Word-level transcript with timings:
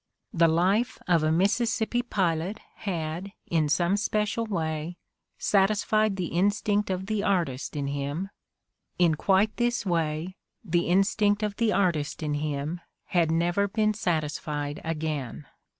The 0.33 0.47
life 0.47 0.97
of 1.07 1.21
a 1.21 1.31
Mississippi 1.31 2.01
pilot 2.01 2.57
had, 2.77 3.33
in 3.45 3.69
some 3.69 3.97
special 3.97 4.47
way, 4.47 4.97
satisfied 5.37 6.15
the 6.15 6.29
instinct 6.29 6.89
of 6.89 7.05
the 7.05 7.21
artist 7.21 7.75
in 7.75 7.85
him; 7.85 8.31
in 8.97 9.13
quite 9.13 9.55
this 9.57 9.85
way, 9.85 10.37
the 10.65 10.87
instinct 10.87 11.43
of 11.43 11.57
the 11.57 11.71
artist 11.71 12.23
in 12.23 12.33
him 12.33 12.81
had 13.09 13.29
never 13.29 13.67
been 13.67 13.93
satisfied 13.93 14.81
again. 14.83 15.45